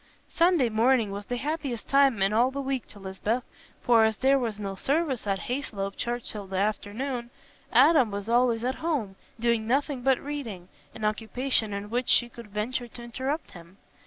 Sunday 0.29 0.69
morning 0.69 1.11
was 1.11 1.27
the 1.27 1.37
happiest 1.37 1.87
time 1.87 2.23
in 2.23 2.33
all 2.33 2.49
the 2.49 2.59
week 2.59 2.87
to 2.87 2.97
Lisbeth, 2.97 3.43
for 3.83 4.03
as 4.03 4.17
there 4.17 4.39
was 4.39 4.59
no 4.59 4.73
service 4.73 5.27
at 5.27 5.41
Hayslope 5.41 5.95
church 5.95 6.31
till 6.31 6.47
the 6.47 6.57
afternoon, 6.57 7.29
Adam 7.71 8.09
was 8.09 8.27
always 8.27 8.63
at 8.63 8.73
home, 8.81 9.15
doing 9.39 9.67
nothing 9.67 10.01
but 10.01 10.17
reading, 10.19 10.69
an 10.95 11.05
occupation 11.05 11.71
in 11.71 11.91
which 11.91 12.09
she 12.09 12.29
could 12.29 12.47
venture 12.47 12.87
to 12.87 13.03
interrupt 13.03 13.51
him. 13.51 13.77